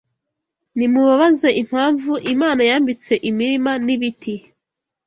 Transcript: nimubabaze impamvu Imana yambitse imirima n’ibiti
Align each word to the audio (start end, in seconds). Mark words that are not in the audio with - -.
nimubabaze 0.77 1.49
impamvu 1.61 2.11
Imana 2.33 2.61
yambitse 2.69 3.13
imirima 3.29 3.71
n’ibiti 3.85 4.35